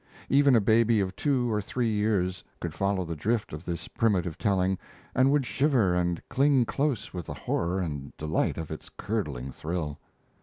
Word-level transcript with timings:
Even 0.29 0.55
a 0.55 0.59
baby 0.59 0.99
of 0.99 1.15
two 1.15 1.51
or 1.51 1.61
three 1.61 1.91
years 1.91 2.43
could 2.59 2.73
follow 2.73 3.05
the 3.05 3.15
drift 3.15 3.53
of 3.53 3.65
this 3.65 3.87
primitive 3.87 4.35
telling 4.35 4.79
and 5.13 5.31
would 5.31 5.45
shiver 5.45 5.93
and 5.93 6.27
cling 6.27 6.65
close 6.65 7.13
with 7.13 7.27
the 7.27 7.35
horror 7.35 7.79
and 7.79 8.17
delight 8.17 8.57
of 8.57 8.71
its 8.71 8.89
curdling 8.89 9.51
thrill. 9.51 9.99